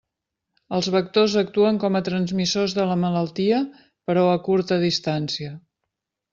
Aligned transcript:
Els 0.77 0.87
vectors 0.95 1.35
actuen 1.41 1.77
com 1.83 1.99
a 1.99 2.01
transmissors 2.07 2.75
de 2.79 2.87
la 2.93 2.97
malaltia 3.03 3.61
però 4.11 4.27
a 4.33 4.43
curta 4.51 4.81
distància. 4.89 5.57